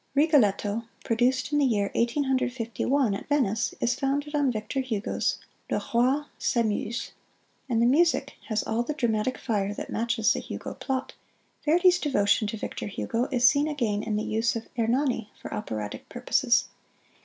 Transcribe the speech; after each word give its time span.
"Rigoletto," 0.15 0.85
produced 1.03 1.51
in 1.53 1.59
the 1.59 1.65
year 1.65 1.91
Eighteen 1.93 2.23
Hundred 2.23 2.51
Fifty 2.53 2.85
one 2.85 3.13
at 3.13 3.27
Venice, 3.29 3.75
is 3.79 3.93
founded 3.93 4.33
on 4.33 4.51
Victor 4.51 4.79
Hugo's 4.79 5.37
"Le 5.69 5.79
Roi 5.93 6.23
s'Amuse"; 6.39 7.11
and 7.69 7.79
the 7.79 7.85
music 7.85 8.33
has 8.47 8.63
all 8.63 8.81
the 8.81 8.95
dramatic 8.95 9.37
fire 9.37 9.75
that 9.75 9.91
matches 9.91 10.33
the 10.33 10.39
Hugo 10.39 10.73
plot. 10.73 11.13
Verdi's 11.63 11.99
devotion 11.99 12.47
to 12.47 12.57
Victor 12.57 12.87
Hugo 12.87 13.25
is 13.25 13.47
seen 13.47 13.67
again 13.67 14.01
in 14.01 14.15
the 14.15 14.23
use 14.23 14.55
of 14.55 14.67
"Hernani" 14.75 15.29
for 15.39 15.53
operatic 15.53 16.09
purposes. 16.09 16.69